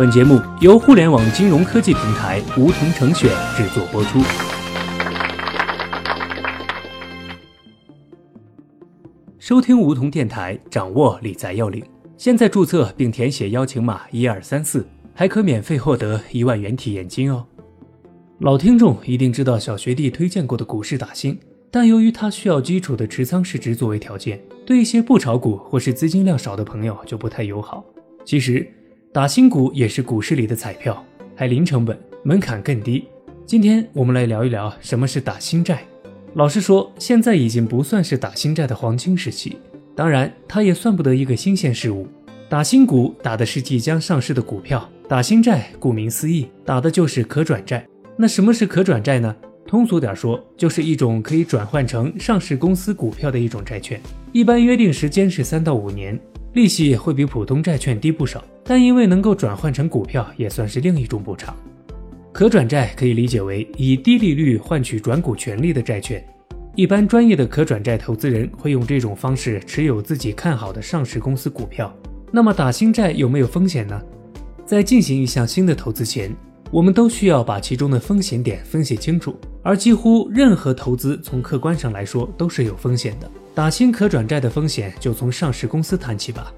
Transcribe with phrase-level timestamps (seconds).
[0.00, 4.18] 本节目由互联网金融科技平台梧桐城选制作播出。
[9.38, 11.84] 收听梧桐电台，掌握理财要领。
[12.16, 17.44] 现在注册并填写邀请码一二三四，还可免费获得一万元体验金哦。
[18.38, 21.38] 老听众一定知道小学弟推荐过的股市打新，
[21.70, 27.84] 但由于它需要基础的持仓市值作为条件，对一些不炒股或是资金量少的朋友就不太友好。
[28.24, 28.66] 其实，
[29.12, 33.08] 打新股也是股市里的彩票，还零成本，门槛更低。
[33.44, 35.82] 今天我们来聊一聊什么是打新债。
[36.34, 39.58] 老实说，现在已经不算是打新债的黄金时期，
[39.96, 42.06] 当然，它也算不得一个新鲜事物。
[42.48, 47.84] 打新股打的是即将上市的股票，打新债顾名思义，打的就是可转债。
[48.16, 49.34] 那什么是可转债呢？
[49.66, 56.16] 通俗点说，就是一种可以转换成上市公司股票的一种债券，一般约定时间是三到五年。
[56.52, 61.54] 利息会比普通债券低不少，但因为能够转换成股票，也算是另一种补偿。
[62.32, 66.24] 可转债可以理解为以低利率换取转股权利的债券。
[66.74, 71.92] 一般专业的可转债投资人会用这种方式持有自己看好的上市公司股票。
[72.32, 74.00] 那么打新债有没有风险呢？
[74.64, 76.34] 在进行一项新的投资前，
[76.70, 79.36] 我们都需要把其中的风险点分析清楚。
[79.62, 83.30] 而几乎任何投资从客观上来说都是有风险的。
[83.54, 86.52] 打新可转债的风险就从上市公司谈起吧。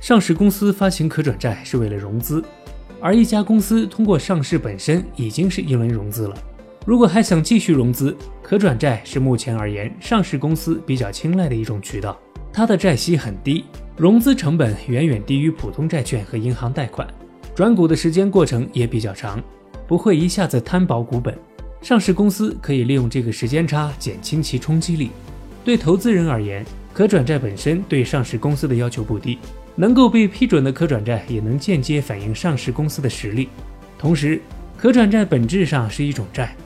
[0.00, 2.44] 上市公司发行可转债是为了融资，
[3.00, 6.36] 而一家公司通过上市本身已经是一轮融资了。
[6.84, 12.18] 如果还想继续融资，可转债是目前而言上市公司比较青睐的一种渠道。
[12.52, 13.64] 它的债息很低，
[13.96, 17.08] 融资成本远远低于普通债券和银行贷款，
[17.54, 19.42] 转股的时间过程也比较长，
[19.86, 21.34] 不会一下子摊薄股本。
[21.80, 25.10] 上市公司可以利用这个时间差减轻其冲击力。
[25.64, 29.38] 对投资人而言，可转债本身对上市公司的要求不低，
[29.76, 33.48] 能够被批准的可转债也能间接反映上市公司的实力。
[33.98, 34.40] 同时，
[34.76, 36.56] 可转债本质上是一种债，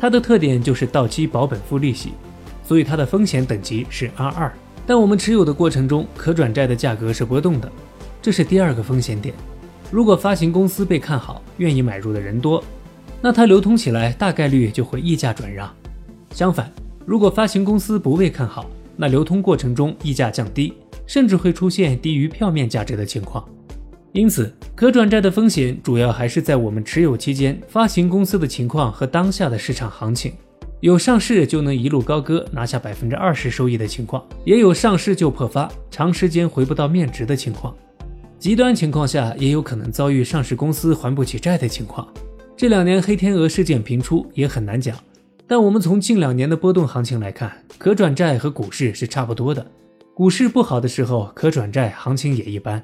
[0.00, 2.12] 它的特点就是到期保本付利息，
[2.64, 4.52] 所以它的风险等级是 R 二。
[4.86, 7.70] 但我们持有的过程中，可转债的价格是波动的，
[8.20, 9.32] 这是第二个风险点。
[9.90, 12.62] 如果发行公司被看好，愿意买入的人多，
[13.22, 15.72] 那它流通起来大概率就会溢价转让。
[16.32, 16.72] 相反，
[17.10, 20.72] 如果发行公司不被看好，那流通过程中溢价降低，
[21.08, 23.44] 甚至会出现低于票面价值的情况。
[24.12, 30.34] 因此，可转债的风险主要还是在我们持有期间发行公司的情况和当下的市场行情。
[30.78, 37.74] 有上市就能一路高歌拿下百分之二十收益的情况，也有上市就破发，长时间回不到面值的情况。
[38.38, 42.06] 极端情况下，也有可能遭遇上市公司还不起债的情况。
[42.56, 44.96] 这两年黑天鹅事件频出，也很难讲。
[45.50, 49.66] 但我们从近两年的波动行情来看，可转债和股市是差不多的。
[50.14, 52.80] 股市不好的时候，可转债行情也一般。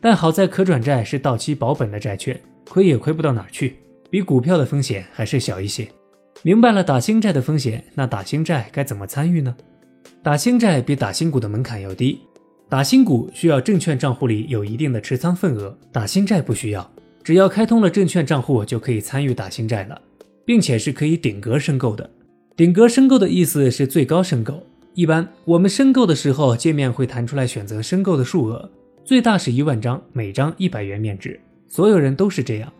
[0.00, 2.40] 但好在可转债是到期保本的债券，
[2.70, 3.76] 亏也亏不到哪儿去，
[4.08, 5.86] 比股票的风险还是小一些。
[6.42, 9.54] 明白了打新债的风险，那打新债该怎么参与呢？
[10.22, 12.22] 打新债比打新股的门槛要低，
[12.70, 16.90] 打新股需要证券账户里有一定的持仓份额，打新债不需要，
[17.22, 20.00] 只要开通了证券账户就可以参与打新债了。
[20.46, 22.08] 并且是可以顶格申购的。
[22.56, 24.62] 顶格申购的意思是最高申购。
[24.94, 28.70] 一般我们申购的时候，界面会弹出来选择申购的数额，
[29.04, 31.38] 最大是一万张，每张一百元面值。
[31.68, 32.72] 所有人都是这样，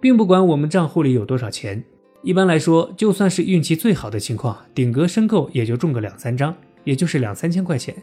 [0.00, 1.84] 并不管我们账户里有多少钱。
[2.22, 7.94] 一般来说，就算是运气最好的情况，顶格申购也就中个两三张，也就是两三千块钱。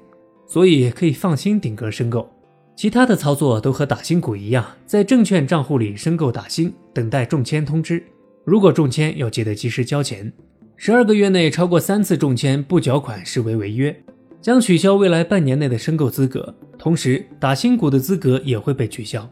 [0.45, 2.29] 所以可以放心顶格申购。
[2.75, 8.03] 其他的操作都和打新股一样，在证券账户里申购打新，等待中签通知。
[8.45, 10.31] 如果中签，要记得及时交钱。
[10.75, 13.95] 十二个月内超过三次中签不缴款视为违约，
[14.39, 16.53] 将取消未来半年内的申购资格。
[16.77, 19.27] 同时，打新股的资格也会被取消。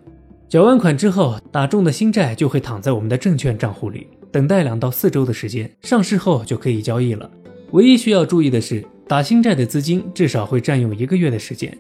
[0.50, 7.30] 缴完款之后，打中的新债就会躺在我们的证券账户里，等待两到四周的时间，上市后就可以交易了。
[7.72, 11.78] 唯一需要注意的是，打新债的资金至少会占用一个月的时间。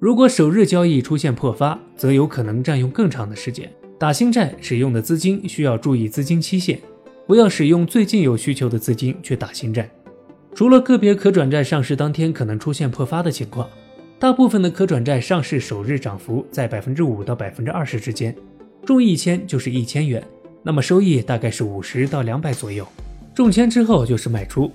[0.00, 3.70] 如果首日交易出现破发，则有可能占用更长的时间。
[3.98, 6.78] 打新债使用的资金需要注意资金期限，
[7.26, 9.88] 不要使用最近有需求的资金去打新债。
[10.54, 13.68] 除了个别可转债上市当天可能出现破发的情况，
[14.18, 18.34] 大部分的可转债上市首日涨幅在百分之五到百分之二十之间，
[18.84, 20.22] 中一千就是一千元，
[20.62, 22.86] 那么收益大概是五十到两百左右。
[23.34, 24.70] 中签之后就是卖出。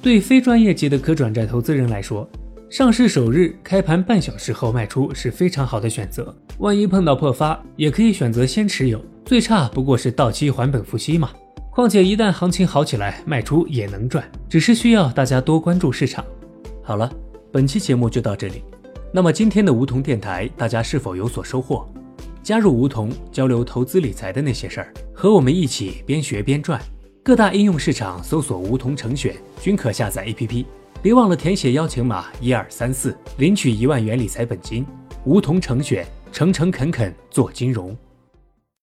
[0.00, 2.28] 对非专业级的可转债投资人来说，
[2.70, 6.34] 上市首日开盘半小时后卖出是非常好的选择。
[6.58, 11.30] 万一碰到破发，也可以选择先持有，最差不过是到期还本付息嘛。
[11.70, 16.24] 况且一旦行情好起来，卖出也能赚，只是需要大家多关注市场。
[16.82, 17.08] 好了，
[17.52, 18.64] 本期节目就到这里。
[19.12, 21.86] 那么今天的梧桐电台，大家是否有所收获？
[22.42, 26.80] 加入梧桐，交流投资理财的那些事儿，和我们一起边学边赚。
[27.22, 30.64] 各大应用市场搜索“梧桐成选”，均可下载 APP。
[31.00, 34.84] 别忘了填写邀请码一二三四，领取一万元理财本金。
[35.24, 37.96] 梧桐成选，诚诚恳恳做金融。